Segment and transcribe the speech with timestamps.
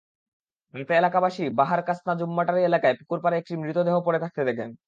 [0.73, 4.71] রাতে এলাকাবাসী বাহার কাছনা জুম্মাটারী এলাকার পুকুরপাড়ে একটি মৃতদেহ পড়ে থাকতে দেখেন।